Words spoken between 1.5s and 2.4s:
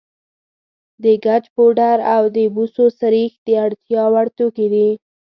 پوډر او د